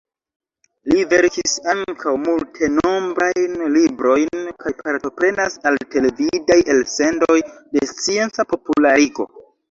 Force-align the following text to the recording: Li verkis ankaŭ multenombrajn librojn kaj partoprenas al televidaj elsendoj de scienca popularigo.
Li 0.91 1.01
verkis 1.09 1.51
ankaŭ 1.73 2.13
multenombrajn 2.21 3.59
librojn 3.73 4.47
kaj 4.63 4.71
partoprenas 4.79 5.59
al 5.73 5.77
televidaj 5.97 6.57
elsendoj 6.77 7.37
de 7.77 7.85
scienca 7.93 8.47
popularigo. 8.55 9.27